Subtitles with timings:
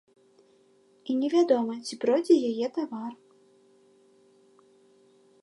[1.13, 3.13] І невядома, ці пройдзе яе тавар.